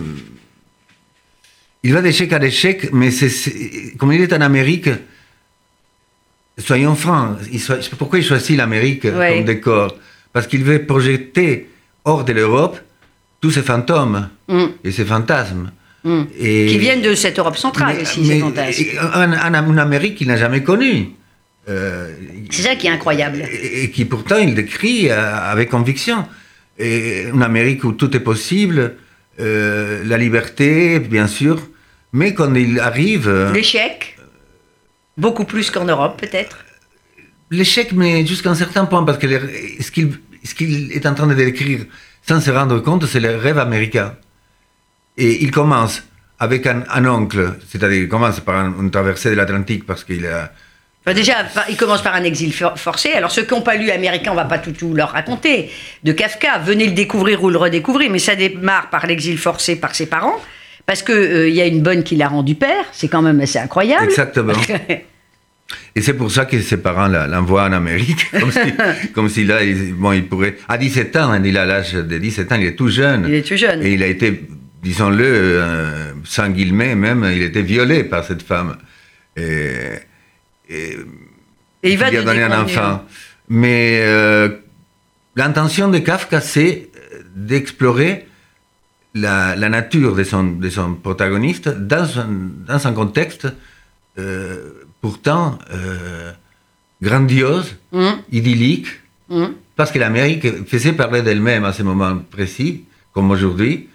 il 1.82 1.92
va 1.92 2.00
d'échec 2.00 2.32
à 2.32 2.38
d'échec, 2.38 2.90
mais 2.92 3.10
c'est, 3.10 3.94
comme 3.98 4.12
il 4.12 4.20
est 4.22 4.32
en 4.32 4.40
Amérique, 4.40 4.88
soyons 6.58 6.94
francs, 6.94 7.38
il 7.52 7.60
so- 7.60 7.74
pourquoi 7.98 8.18
il 8.18 8.24
choisit 8.24 8.56
l'Amérique 8.56 9.04
Ouais. 9.04 9.36
comme 9.36 9.44
décor 9.44 9.96
Parce 10.32 10.46
qu'il 10.46 10.64
veut 10.64 10.84
projeter 10.84 11.68
hors 12.04 12.24
de 12.24 12.32
l'Europe 12.32 12.78
tous 13.40 13.50
ces 13.50 13.62
fantômes 13.62 14.28
Mm. 14.48 14.64
et 14.82 14.90
ces 14.92 15.04
fantasmes. 15.04 15.70
Mm. 16.04 16.22
Et, 16.38 16.66
Qui 16.66 16.78
viennent 16.78 17.02
de 17.02 17.14
cette 17.14 17.38
Europe 17.38 17.56
centrale 17.56 17.96
mais- 17.96 18.02
aussi, 18.02 18.20
mais- 18.20 18.34
ces 18.34 18.40
fantasmes. 18.40 18.84
en, 19.14 19.32
en- 19.32 19.68
en 19.74 19.76
Amérique 19.78 20.16
qu'il 20.16 20.28
n'a 20.28 20.36
jamais 20.36 20.62
connue. 20.62 21.10
Euh, 21.68 22.10
C'est 22.50 22.62
ça 22.62 22.76
qui 22.76 22.86
est 22.86 22.90
incroyable. 22.90 23.42
et, 23.50 23.84
et 23.84 23.90
qui 23.90 24.04
pourtant 24.04 24.36
il 24.38 24.54
décrit 24.54 25.10
euh, 25.10 25.34
avec 25.52 25.70
conviction. 25.70 26.26
Et 26.78 27.22
une 27.32 27.42
Amérique 27.42 27.84
où 27.84 27.92
tout 27.92 28.14
est 28.16 28.20
possible, 28.20 28.96
euh, 29.40 30.02
la 30.04 30.18
liberté, 30.18 30.98
bien 30.98 31.26
sûr, 31.26 31.56
mais 32.12 32.34
quand 32.34 32.52
il 32.54 32.78
arrive, 32.80 33.30
L'échec, 33.54 34.16
beaucoup 35.16 35.44
plus 35.44 35.70
qu'en 35.70 35.84
Europe 35.84 36.20
peut-être. 36.20 36.58
l'échec, 37.50 37.92
mais 37.92 38.26
jusqu'à 38.26 38.50
un 38.50 38.54
certain 38.56 38.84
point, 38.86 39.04
parce 39.04 39.18
que 39.18 39.26
les- 39.26 39.80
ce 39.82 39.90
qu'il 40.54 40.92
est 40.92 41.06
en 41.06 41.14
train 41.14 41.26
de 41.28 41.34
décrire 41.34 41.86
sans 42.26 42.40
se 42.40 42.50
rendre 42.50 42.80
compte, 42.80 43.06
c'est 43.06 43.20
le 43.20 43.36
rêve 43.36 43.58
américain. 43.58 44.16
Et 45.16 45.42
il 45.44 45.50
commence 45.50 46.02
avec 46.40 46.66
un, 46.66 46.82
un 46.90 47.06
oncle, 47.06 47.54
c'est-à-dire 47.68 48.02
il 48.02 48.08
commence 48.08 48.40
par 48.40 48.56
un- 48.56 48.74
une 48.80 48.90
traversée 48.90 49.30
de 49.30 49.36
l'Atlantique 49.36 49.86
parce 49.86 50.02
qu'il 50.04 50.26
a... 50.26 50.52
Enfin, 51.06 51.14
déjà, 51.14 51.34
il 51.68 51.76
commence 51.76 52.02
par 52.02 52.14
un 52.14 52.24
exil 52.24 52.52
for- 52.54 52.78
forcé. 52.78 53.12
Alors, 53.12 53.30
ceux 53.30 53.42
qui 53.42 53.52
n'ont 53.52 53.60
pas 53.60 53.76
lu 53.76 53.90
Américain, 53.90 54.32
on 54.32 54.34
va 54.34 54.46
pas 54.46 54.58
tout, 54.58 54.72
tout 54.72 54.94
leur 54.94 55.10
raconter. 55.10 55.70
De 56.02 56.12
Kafka, 56.12 56.58
venez 56.58 56.86
le 56.86 56.92
découvrir 56.92 57.42
ou 57.44 57.50
le 57.50 57.58
redécouvrir, 57.58 58.10
mais 58.10 58.18
ça 58.18 58.34
démarre 58.36 58.88
par 58.88 59.06
l'exil 59.06 59.36
forcé 59.36 59.76
par 59.76 59.94
ses 59.94 60.06
parents, 60.06 60.40
parce 60.86 61.02
que 61.02 61.12
euh, 61.12 61.48
y 61.50 61.60
a 61.60 61.66
une 61.66 61.82
bonne 61.82 62.04
qui 62.04 62.16
l'a 62.16 62.28
rendu 62.28 62.54
père. 62.54 62.86
C'est 62.92 63.08
quand 63.08 63.20
même 63.20 63.38
assez 63.40 63.58
incroyable. 63.58 64.04
Exactement. 64.04 64.54
Et 65.96 66.00
c'est 66.02 66.14
pour 66.14 66.30
ça 66.30 66.44
que 66.44 66.60
ses 66.60 66.76
parents 66.76 67.08
l'envoient 67.08 67.64
en 67.64 67.72
Amérique, 67.72 68.30
comme 68.40 68.50
si, 68.50 68.60
comme 69.14 69.28
si 69.28 69.44
là, 69.44 69.62
il, 69.62 69.94
bon, 69.94 70.12
il 70.12 70.26
pourrait... 70.26 70.56
À 70.68 70.78
17 70.78 71.16
ans, 71.16 71.32
hein, 71.32 71.42
il 71.44 71.56
a 71.58 71.64
l'âge 71.64 71.92
de 71.92 72.18
17 72.18 72.52
ans, 72.52 72.56
il 72.56 72.66
est 72.66 72.76
tout 72.76 72.88
jeune. 72.88 73.24
il 73.28 73.34
est 73.34 73.42
tout 73.46 73.56
jeune. 73.56 73.82
Et 73.82 73.92
il 73.92 74.02
a 74.02 74.06
été, 74.06 74.42
disons-le, 74.82 75.24
euh, 75.24 76.12
sans 76.24 76.48
guillemets 76.48 76.94
même, 76.94 77.28
il 77.34 77.42
a 77.42 77.46
été 77.46 77.62
violé 77.62 78.04
par 78.04 78.24
cette 78.24 78.42
femme. 78.42 78.76
Et, 79.36 79.72
et 80.68 80.96
Et 81.82 81.92
il 81.92 81.98
va 81.98 82.10
lui 82.10 82.16
a 82.18 82.22
donné 82.22 82.42
un 82.42 82.62
enfant. 82.62 83.04
Mais 83.48 84.00
euh, 84.02 84.48
l'intention 85.36 85.88
de 85.88 85.98
Kafka, 85.98 86.40
c'est 86.40 86.88
d'explorer 87.36 88.26
la, 89.14 89.54
la 89.56 89.68
nature 89.68 90.14
de 90.14 90.24
son, 90.24 90.44
de 90.44 90.70
son 90.70 90.94
protagoniste 90.94 91.68
dans 91.68 92.18
un, 92.18 92.28
dans 92.66 92.86
un 92.86 92.92
contexte 92.92 93.46
euh, 94.18 94.70
pourtant 95.00 95.58
euh, 95.72 96.32
grandiose, 97.02 97.76
Hum, 97.92 98.16
idyllique, 98.32 98.88
hum, 99.28 99.54
parce 99.76 99.92
que 99.92 99.98
l'Amérique 99.98 100.66
faisait 100.66 100.92
parler 100.92 101.22
d'elle-même 101.22 101.64
à 101.64 101.72
ce 101.72 101.82
moment 101.82 102.16
précis, 102.30 102.84
comme 103.12 103.30
aujourd'hui, 103.30 103.88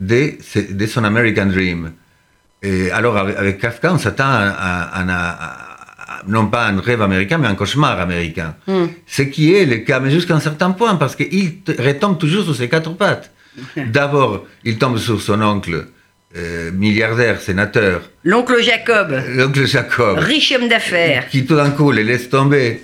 de, 0.00 0.34
de 0.72 0.86
son 0.86 1.02
American 1.04 1.46
Dream. 1.46 1.92
Et 2.62 2.90
alors, 2.90 3.16
avec, 3.16 3.58
Kafka, 3.58 3.92
on 3.92 3.98
s'attend 3.98 4.24
à, 4.26 4.48
à- 4.48 4.82
à- 5.00 5.02
à- 5.02 5.44
à- 5.44 5.63
non 6.28 6.46
pas 6.46 6.66
un 6.68 6.80
rêve 6.80 7.02
américain, 7.02 7.38
mais 7.38 7.48
un 7.48 7.54
cauchemar 7.54 8.00
américain. 8.00 8.56
Hum. 8.66 8.88
Ce 9.06 9.22
qui 9.22 9.54
est 9.54 9.64
le 9.66 9.78
cas, 9.78 10.00
mais 10.00 10.10
jusqu'à 10.10 10.34
un 10.34 10.40
certain 10.40 10.70
point, 10.72 10.96
parce 10.96 11.16
qu'il 11.16 11.54
retombe 11.78 12.18
toujours 12.18 12.44
sur 12.44 12.54
ses 12.56 12.68
quatre 12.68 12.92
pattes. 12.96 13.30
D'abord, 13.76 14.46
il 14.64 14.78
tombe 14.78 14.98
sur 14.98 15.20
son 15.20 15.40
oncle, 15.42 15.86
euh, 16.36 16.70
milliardaire, 16.72 17.40
sénateur, 17.40 18.02
L'oncle 18.24 18.60
Jacob, 18.62 19.14
l'oncle 19.36 19.66
Jacob, 19.66 20.18
riche 20.18 20.52
homme 20.52 20.68
d'affaires. 20.68 21.28
qui 21.28 21.44
tout 21.46 21.54
d'un 21.56 21.70
coup 21.70 21.90
les 21.92 22.02
laisse 22.04 22.28
tomber. 22.28 22.82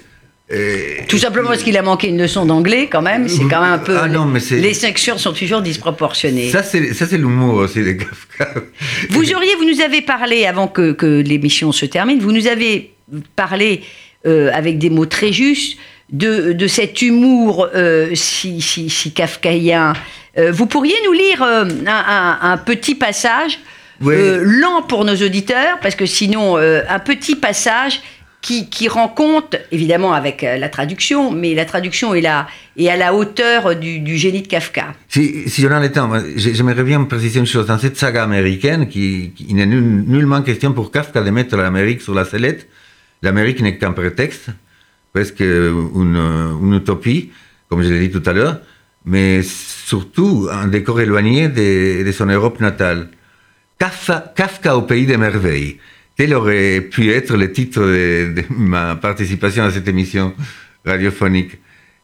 Et- 0.53 1.05
Tout 1.09 1.19
simplement 1.19 1.49
parce 1.51 1.63
qu'il 1.63 1.77
a 1.79 1.83
manqué 1.83 2.09
une 2.09 2.19
leçon 2.21 2.45
d'anglais, 2.45 2.89
quand 2.91 3.03
même. 3.03 3.29
C'est 3.29 3.45
quand 3.45 3.61
même 3.63 3.73
un 3.75 3.79
peu. 3.79 3.97
Ah 4.01 4.09
non, 4.09 4.25
mais 4.25 4.41
c'est- 4.41 4.59
les 4.59 4.75
sanctions 4.75 5.17
sont 5.17 5.33
toujours 5.33 5.63
disproportionnées. 5.63 6.51
Ça, 6.51 6.65
c'est 6.65 6.93
ça, 6.93 7.07
c'est 7.07 7.19
l'humour 7.19 7.55
aussi 7.55 7.83
de 7.85 7.93
Kafka. 7.93 8.55
Vous 9.11 9.33
auriez, 9.33 9.55
vous 9.57 9.65
nous 9.65 9.81
avez 9.81 10.03
parlé 10.03 10.47
avant 10.47 10.67
que, 10.67 10.91
que 10.93 11.21
l'émission 11.21 11.71
se 11.71 11.87
termine, 11.87 12.19
vous 12.19 12.33
nous 12.33 12.49
avez 12.49 12.93
parlé 13.37 13.83
euh, 14.27 14.51
avec 14.53 14.79
des 14.79 14.91
mots 14.91 15.07
très 15.07 15.33
justes 15.33 15.79
de, 16.13 16.53
de 16.53 16.67
cet 16.67 17.03
humour 17.03 17.69
euh, 17.75 18.11
si, 18.15 18.61
si, 18.61 18.91
si 18.91 19.13
kafkaïen. 19.13 19.93
Euh, 20.39 20.51
vous 20.53 20.67
pourriez 20.67 20.95
nous 21.07 21.13
lire 21.13 21.43
un, 21.43 21.69
un- 21.87 22.39
un 22.43 22.57
petit 22.59 22.95
passage 22.95 23.59
Oui. 24.01 24.15
lent 24.43 24.83
pour 24.89 25.05
nos 25.05 25.17
auditeurs, 25.17 25.79
parce 25.83 25.95
que 25.95 26.07
sinon, 26.07 26.57
un 26.57 26.99
petit 27.01 27.37
passage 27.37 28.01
qui, 28.43 28.71
qui 28.71 28.89
rend 28.89 29.09
compte, 29.09 29.57
évidemment 29.71 30.15
avec 30.15 30.41
la 30.43 30.69
traduction, 30.71 31.31
mais 31.31 31.55
la 31.55 31.67
traduction 31.67 32.15
est, 32.15 32.23
là, 32.23 32.47
est 32.79 32.89
à 32.89 32.97
la 32.97 33.13
hauteur 33.15 33.77
du, 33.77 33.99
du 34.01 34.17
génie 34.17 34.41
de 34.43 34.49
Kafka. 34.49 34.95
Si, 35.09 35.47
si 35.49 35.67
on 35.67 35.73
en 35.73 35.83
est 35.83 35.91
temps, 35.91 36.11
j'aimerais 36.37 36.83
bien 36.83 37.05
préciser 37.05 37.39
une 37.41 37.47
chose. 37.47 37.67
Dans 37.67 37.79
cette 37.79 37.99
saga 37.99 38.23
américaine, 38.25 38.89
qui, 38.89 39.33
qui- 39.37 39.47
il 39.51 39.57
n'est 39.57 39.67
nul- 39.67 40.05
nullement 40.07 40.41
question 40.43 40.73
pour 40.73 40.91
Kafka 40.91 41.21
de 41.21 41.29
mettre 41.31 41.55
l'Amérique 41.57 42.01
sur 42.01 42.15
la 42.15 42.25
sellette. 42.25 42.67
L'Amérique 43.23 43.61
n'est 43.61 43.77
qu'un 43.77 43.93
prétexte, 43.93 44.51
presque 45.13 45.41
une, 45.41 46.75
utopie, 46.75 47.31
comme 47.69 47.83
je 47.83 47.93
l'ai 47.93 48.09
dit 48.09 48.11
tout 48.11 48.29
à 48.29 48.33
l'heure, 48.33 48.61
mais 49.05 49.43
surtout 49.43 50.49
un 50.51 50.69
décor 50.69 51.01
éloigné 51.01 51.49
de, 51.49 52.11
son 52.13 52.27
Europe 52.27 52.61
natale. 52.61 53.09
Kafka, 53.79 54.77
au 54.77 54.83
pays 54.83 55.07
des 55.07 55.17
merveilles. 55.17 55.79
Tel 56.17 56.35
aurait 56.35 56.83
pu 56.83 57.11
être 57.11 57.37
le 57.37 57.51
titre 57.51 57.81
de, 57.81 58.35
de 58.35 58.45
ma 58.51 58.95
participation 58.97 59.65
à 59.65 59.71
cette 59.71 59.89
émission 59.89 60.35
radiophonique. 60.85 61.59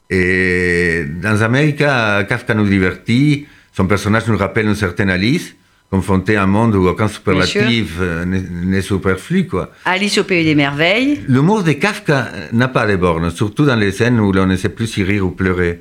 Et 0.08 1.04
dans 1.20 1.42
America, 1.42 2.24
Kafka 2.24 2.54
nous 2.54 2.68
divertit. 2.68 3.46
Son 3.72 3.86
personnage 3.86 4.26
nous 4.28 4.38
rappelle 4.38 4.66
une 4.66 4.74
certaine 4.74 5.10
Alice, 5.10 5.54
confrontée 5.90 6.36
à 6.36 6.42
un 6.42 6.46
monde 6.46 6.74
où 6.74 6.86
aucun 6.88 7.08
superlatif 7.08 7.96
euh, 8.00 8.24
n'est 8.24 8.82
superflu, 8.82 9.46
quoi. 9.46 9.70
Alice 9.84 10.18
au 10.18 10.24
pays 10.24 10.44
des 10.44 10.54
merveilles. 10.54 11.20
L'humour 11.28 11.62
de 11.62 11.72
Kafka 11.72 12.28
n'a 12.52 12.68
pas 12.68 12.86
de 12.86 12.96
bornes, 12.96 13.30
surtout 13.30 13.64
dans 13.64 13.76
les 13.76 13.92
scènes 13.92 14.18
où 14.20 14.32
l'on 14.32 14.46
ne 14.46 14.56
sait 14.56 14.68
plus 14.68 14.86
si 14.88 15.02
rire 15.04 15.24
ou 15.26 15.30
pleurer. 15.30 15.80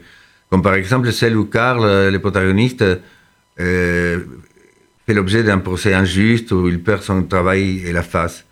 Comme 0.50 0.62
par 0.62 0.76
exemple 0.76 1.12
celle 1.12 1.36
où 1.36 1.46
Karl, 1.46 1.84
euh, 1.84 2.12
le 2.12 2.20
protagoniste, 2.20 2.84
euh, 3.60 4.20
fait 5.08 5.14
l'objet 5.14 5.44
d'un 5.44 5.58
procès 5.60 5.94
injuste, 5.94 6.52
où 6.52 6.68
il 6.68 6.82
perd 6.82 7.02
son 7.02 7.24
travail 7.24 7.82
et 7.86 7.92
la 7.92 8.04
face. 8.04 8.46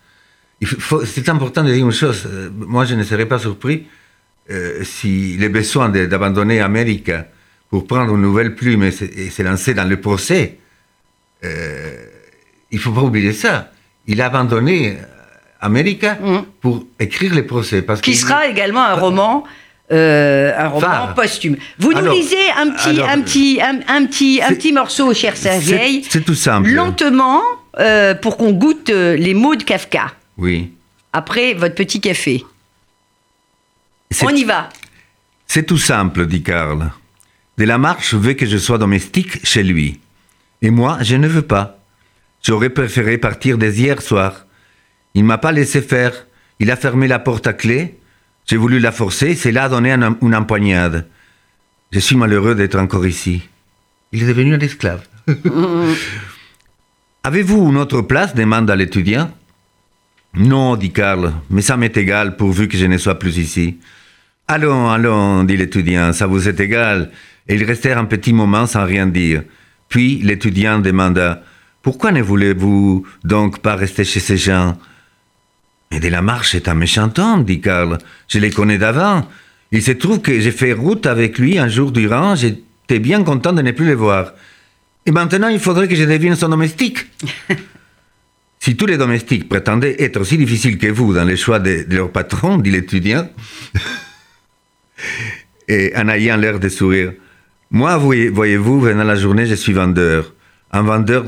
C'est 1.04 1.28
important 1.28 1.62
de 1.62 1.72
dire 1.72 1.84
une 1.84 1.92
chose, 1.92 2.28
moi 2.56 2.84
je 2.84 2.94
ne 2.94 3.02
serais 3.02 3.26
pas 3.26 3.38
surpris 3.38 3.86
euh, 4.50 4.80
si 4.82 5.36
les 5.36 5.48
besoins 5.48 5.88
de- 5.88 6.06
d'abandonner 6.06 6.60
Amérique 6.60 7.10
pour 7.70 7.86
prendre 7.86 8.14
une 8.14 8.22
nouvelle 8.22 8.54
plume 8.54 8.84
et 8.84 8.90
se 8.90 9.42
lancer 9.42 9.74
dans 9.74 9.88
le 9.88 10.00
procès, 10.00 10.58
euh, 11.44 12.06
il 12.70 12.78
faut 12.78 12.92
pas 12.92 13.02
oublier 13.02 13.32
ça. 13.32 13.70
Il 14.06 14.20
a 14.20 14.26
abandonné 14.26 14.98
Amérique 15.60 16.04
Mhm. 16.20 16.44
pour 16.60 16.84
écrire 17.00 17.34
les 17.34 17.42
procès. 17.42 17.82
Parce 17.82 18.00
qui 18.00 18.14
sera 18.14 18.46
également 18.48 18.84
un 18.84 18.94
roman, 18.94 19.44
euh, 19.92 20.52
un 20.56 20.68
roman 20.68 21.14
posthume. 21.14 21.56
Vous 21.78 21.92
nous 21.92 21.98
Alors, 21.98 22.14
lisez 22.14 22.36
un 22.56 22.70
petit, 22.70 22.88
alors, 22.90 23.08
un 23.08 23.20
petit, 23.22 23.60
un, 23.62 23.80
un 23.88 24.06
petit, 24.06 24.40
un 24.42 24.48
petit 24.54 24.72
morceau, 24.72 25.14
cher 25.14 25.36
Sergei, 25.36 26.02
C'est 26.08 26.24
tout 26.24 26.34
simple. 26.34 26.68
lentement, 26.70 27.40
euh, 27.78 28.14
pour 28.14 28.36
qu'on 28.36 28.52
goûte 28.52 28.90
euh, 28.90 29.16
les 29.16 29.32
mots 29.34 29.56
de 29.56 29.62
Kafka. 29.62 30.12
Oui. 30.36 30.70
Après 31.12 31.54
votre 31.54 31.74
petit 31.76 32.00
café. 32.00 32.44
On 34.22 34.30
y 34.30 34.44
va. 34.44 34.68
C'est 35.46 35.64
tout 35.64 35.78
simple, 35.78 36.26
dit 36.26 36.42
Karl. 36.42 36.90
De 37.58 37.64
la 37.64 37.78
marche 37.78 38.14
veut 38.14 38.34
que 38.34 38.46
je 38.46 38.58
sois 38.58 38.78
domestique 38.78 39.44
chez 39.46 39.62
lui. 39.62 40.00
Et 40.64 40.70
moi, 40.70 40.96
je 41.02 41.14
ne 41.16 41.28
veux 41.28 41.42
pas. 41.42 41.78
J'aurais 42.42 42.70
préféré 42.70 43.18
partir 43.18 43.58
dès 43.58 43.70
hier 43.74 44.00
soir. 44.00 44.46
Il 45.14 45.22
m'a 45.24 45.36
pas 45.38 45.52
laissé 45.52 45.82
faire. 45.82 46.26
Il 46.58 46.70
a 46.70 46.76
fermé 46.76 47.06
la 47.06 47.18
porte 47.18 47.46
à 47.46 47.52
clé. 47.52 47.98
J'ai 48.46 48.56
voulu 48.56 48.78
la 48.80 48.90
forcer, 48.90 49.34
c'est 49.34 49.52
là 49.52 49.64
a 49.64 49.68
donné 49.68 49.92
un- 49.92 50.16
une 50.22 50.34
empoignade. 50.34 51.06
Je 51.92 51.98
suis 51.98 52.16
malheureux 52.16 52.54
d'être 52.54 52.78
encore 52.78 53.06
ici. 53.06 53.42
Il 54.12 54.22
est 54.22 54.26
devenu 54.26 54.54
un 54.54 54.60
esclave. 54.60 55.02
Avez-vous 57.22 57.68
une 57.70 57.76
autre 57.76 58.00
place 58.00 58.34
demanda 58.34 58.74
l'étudiant. 58.74 59.30
Non, 60.34 60.76
dit 60.76 60.92
Karl, 60.92 61.32
mais 61.50 61.62
ça 61.62 61.76
m'est 61.76 61.96
égal 61.96 62.36
pourvu 62.36 62.68
que 62.68 62.76
je 62.78 62.86
ne 62.86 62.96
sois 62.98 63.18
plus 63.18 63.36
ici. 63.38 63.78
Allons, 64.48 64.90
allons, 64.90 65.44
dit 65.44 65.56
l'étudiant, 65.58 66.12
ça 66.14 66.26
vous 66.26 66.48
est 66.48 66.58
égal. 66.60 67.10
Et 67.48 67.54
ils 67.54 67.64
restèrent 67.64 67.98
un 67.98 68.04
petit 68.06 68.32
moment 68.32 68.66
sans 68.66 68.84
rien 68.84 69.06
dire. 69.06 69.42
Puis 69.88 70.20
l'étudiant 70.22 70.78
demanda 70.78 71.42
Pourquoi 71.82 72.12
ne 72.12 72.22
voulez-vous 72.22 73.06
donc 73.24 73.60
pas 73.60 73.76
rester 73.76 74.04
chez 74.04 74.20
ces 74.20 74.36
gens? 74.36 74.78
Mais 75.90 76.00
de 76.00 76.08
la 76.08 76.22
marche 76.22 76.54
est 76.54 76.68
un 76.68 76.74
méchant 76.74 77.12
homme, 77.18 77.44
dit 77.44 77.60
Karl. 77.60 77.98
Je 78.28 78.38
les 78.38 78.50
connais 78.50 78.78
d'avant. 78.78 79.28
Il 79.70 79.82
se 79.82 79.92
trouve 79.92 80.20
que 80.20 80.40
j'ai 80.40 80.50
fait 80.50 80.72
route 80.72 81.06
avec 81.06 81.38
lui 81.38 81.58
un 81.58 81.68
jour 81.68 81.92
durant. 81.92 82.34
J'étais 82.34 82.98
bien 82.98 83.22
content 83.22 83.52
de 83.52 83.62
ne 83.62 83.70
plus 83.70 83.86
le 83.86 83.94
voir. 83.94 84.32
Et 85.06 85.10
maintenant, 85.10 85.48
il 85.48 85.60
faudrait 85.60 85.88
que 85.88 85.94
je 85.94 86.04
devienne 86.04 86.36
son 86.36 86.48
domestique. 86.48 87.06
Si 88.60 88.76
tous 88.76 88.86
les 88.86 88.96
domestiques 88.96 89.46
prétendaient 89.46 90.02
être 90.02 90.18
aussi 90.18 90.38
difficiles 90.38 90.78
que 90.78 90.86
vous 90.86 91.12
dans 91.12 91.24
les 91.24 91.36
choix 91.36 91.58
de, 91.58 91.84
de 91.86 91.96
leur 91.98 92.10
patron, 92.10 92.56
dit 92.56 92.70
l'étudiant, 92.70 93.28
et 95.68 95.92
en 95.94 96.08
ayant 96.08 96.38
l'air 96.38 96.58
de 96.58 96.70
sourire, 96.70 97.12
moi, 97.70 97.96
voyez- 97.98 98.28
voyez-vous, 98.28 98.80
venant 98.80 99.04
la 99.04 99.16
journée, 99.16 99.46
je 99.46 99.54
suis 99.54 99.72
vendeur. 99.72 100.32
Un 100.72 100.82
vendeur, 100.82 101.24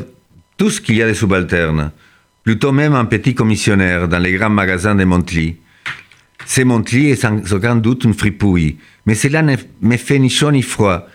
tout 0.56 0.70
ce 0.70 0.80
qu'il 0.80 0.96
y 0.96 1.02
a 1.02 1.08
de 1.08 1.12
subalternes. 1.14 1.90
Plutôt 2.44 2.72
même 2.72 2.94
un 2.94 3.04
petit 3.04 3.34
commissionnaire 3.34 4.08
dans 4.08 4.18
les 4.18 4.32
grands 4.32 4.50
magasins 4.50 4.94
de 4.94 5.04
Montly. 5.04 5.56
C'est 6.44 6.64
Montly 6.64 7.08
et 7.10 7.16
sans 7.16 7.52
aucun 7.52 7.76
doute 7.76 8.04
une 8.04 8.14
fripouille. 8.14 8.76
Mais 9.04 9.14
cela 9.14 9.42
ne 9.42 9.56
me 9.80 9.96
fait 9.96 10.18
ni 10.18 10.30
chaud 10.30 10.52
ni 10.52 10.62
froid. 10.62 11.06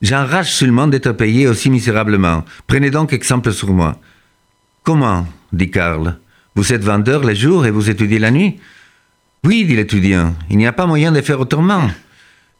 J'enrage 0.00 0.52
seulement 0.52 0.86
d'être 0.86 1.12
payé 1.12 1.48
aussi 1.48 1.68
misérablement. 1.70 2.44
Prenez 2.66 2.90
donc 2.90 3.12
exemple 3.12 3.52
sur 3.52 3.72
moi. 3.72 3.98
Comment 4.84 5.26
dit 5.52 5.70
Karl. 5.70 6.18
Vous 6.54 6.72
êtes 6.72 6.84
vendeur 6.84 7.24
les 7.24 7.34
jours 7.34 7.66
et 7.66 7.70
vous 7.70 7.90
étudiez 7.90 8.18
la 8.18 8.30
nuit? 8.30 8.58
Oui, 9.44 9.64
dit 9.64 9.76
l'étudiant. 9.76 10.34
Il 10.50 10.56
n'y 10.58 10.66
a 10.66 10.72
pas 10.72 10.86
moyen 10.86 11.12
de 11.12 11.20
faire 11.20 11.40
autrement. 11.40 11.90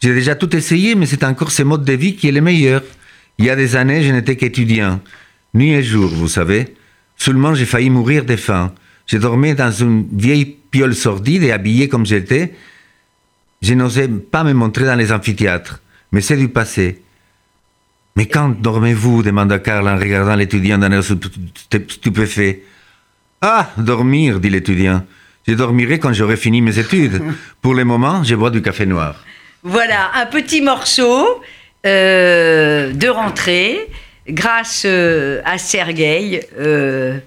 J'ai 0.00 0.14
déjà 0.14 0.34
tout 0.34 0.54
essayé, 0.56 0.94
mais 0.94 1.06
c'est 1.06 1.24
encore 1.24 1.50
ce 1.50 1.62
mode 1.62 1.84
de 1.84 1.92
vie 1.92 2.16
qui 2.16 2.28
est 2.28 2.32
le 2.32 2.40
meilleur. 2.40 2.82
Il 3.38 3.44
y 3.44 3.50
a 3.50 3.56
des 3.56 3.76
années, 3.76 4.02
je 4.02 4.12
n'étais 4.12 4.36
qu'étudiant. 4.36 5.00
Nuit 5.54 5.72
et 5.72 5.82
jour, 5.82 6.08
vous 6.08 6.28
savez. 6.28 6.74
Seulement, 7.16 7.54
j'ai 7.54 7.66
failli 7.66 7.90
mourir 7.90 8.24
de 8.24 8.36
faim. 8.36 8.72
Je 9.06 9.18
dormais 9.18 9.54
dans 9.54 9.70
une 9.70 10.06
vieille 10.12 10.56
piole 10.70 10.94
sordide 10.94 11.42
et 11.42 11.52
habillé 11.52 11.88
comme 11.88 12.06
j'étais. 12.06 12.54
Je 13.60 13.74
n'osais 13.74 14.08
pas 14.08 14.42
me 14.44 14.54
montrer 14.54 14.86
dans 14.86 14.94
les 14.94 15.12
amphithéâtres. 15.12 15.80
Mais 16.12 16.22
c'est 16.22 16.36
du 16.36 16.48
passé. 16.48 17.02
Mais 18.16 18.26
quand 18.26 18.48
dormez-vous 18.60 19.22
demanda 19.22 19.58
Karl 19.58 19.86
en 19.86 19.98
regardant 19.98 20.34
l'étudiant 20.34 20.78
d'un 20.78 20.92
air 20.92 21.04
stupéfait. 21.04 22.62
Ah, 23.42 23.70
dormir, 23.76 24.40
dit 24.40 24.50
l'étudiant. 24.50 25.04
Je 25.46 25.54
dormirai 25.54 25.98
quand 25.98 26.12
j'aurai 26.12 26.36
fini 26.36 26.60
mes 26.60 26.78
études. 26.78 27.22
Pour 27.60 27.74
le 27.74 27.84
moment, 27.84 28.22
je 28.24 28.34
bois 28.34 28.50
du 28.50 28.62
café 28.62 28.86
noir. 28.86 29.24
Voilà, 29.62 30.10
un 30.14 30.26
petit 30.26 30.62
morceau 30.62 31.42
euh, 31.86 32.92
de 32.92 33.08
rentrée 33.08 33.78
grâce 34.26 34.84
euh, 34.86 35.42
à 35.44 35.58
Sergueï, 35.58 36.40
euh, 36.58 37.18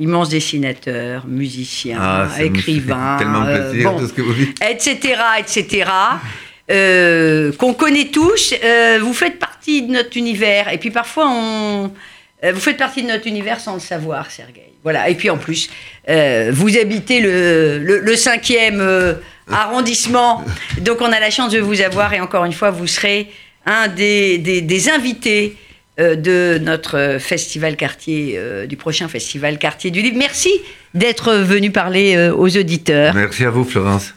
immense 0.00 0.28
dessinateur, 0.28 1.26
musicien, 1.26 1.98
Ah, 2.00 2.28
écrivain, 2.42 3.16
tellement 3.18 3.44
plaisir, 3.44 3.92
bon, 3.92 3.98
tout 4.00 4.08
ce 4.08 4.12
que 4.12 4.22
vous 4.22 4.34
dites. 4.34 4.58
etc., 4.68 5.20
etc. 5.38 5.90
qu'on 7.58 7.74
connaît 7.74 8.06
tous. 8.06 8.54
Vous 9.00 9.14
faites 9.14 9.38
partie 9.38 9.82
de 9.82 9.92
notre 9.92 10.16
univers. 10.16 10.72
Et 10.72 10.78
puis 10.78 10.90
parfois, 10.90 11.28
on, 11.30 11.92
vous 12.42 12.60
faites 12.60 12.76
partie 12.76 13.02
de 13.02 13.08
notre 13.08 13.26
univers 13.28 13.60
sans 13.60 13.74
le 13.74 13.80
savoir, 13.80 14.30
Sergueï. 14.30 14.62
Voilà. 14.82 15.08
Et 15.08 15.14
puis 15.14 15.30
en 15.30 15.38
plus, 15.38 15.70
vous 16.08 16.78
habitez 16.78 17.20
le, 17.20 17.78
le, 17.78 17.98
le 18.00 18.16
cinquième 18.16 18.80
arrondissement. 19.50 20.44
Donc 20.80 21.00
on 21.00 21.12
a 21.12 21.20
la 21.20 21.30
chance 21.30 21.52
de 21.52 21.60
vous 21.60 21.80
avoir. 21.80 22.12
Et 22.14 22.20
encore 22.20 22.44
une 22.44 22.52
fois, 22.52 22.70
vous 22.70 22.86
serez 22.86 23.30
un 23.66 23.88
des, 23.88 24.38
des, 24.38 24.88
invités 24.88 25.56
euh, 26.00 26.16
de 26.16 26.58
notre 26.58 27.18
festival 27.18 27.76
quartier, 27.76 28.34
euh, 28.36 28.66
du 28.66 28.76
prochain 28.76 29.08
festival 29.08 29.58
quartier 29.58 29.90
du 29.90 30.00
livre. 30.00 30.16
Merci 30.18 30.50
d'être 30.94 31.34
venu 31.34 31.70
parler 31.70 32.16
euh, 32.16 32.34
aux 32.34 32.56
auditeurs. 32.56 33.14
Merci 33.14 33.44
à 33.44 33.50
vous, 33.50 33.64
Florence. 33.64 34.14